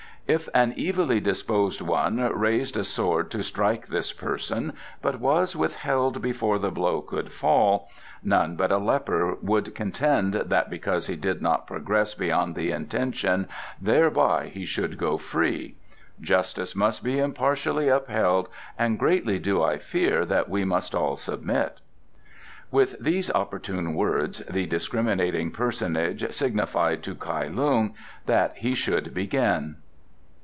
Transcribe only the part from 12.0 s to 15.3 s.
beyond the intention thereby he should go